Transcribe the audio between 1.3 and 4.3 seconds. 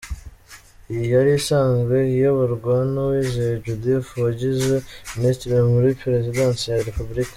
isanzwe iyoborwa na Uwizeye Judith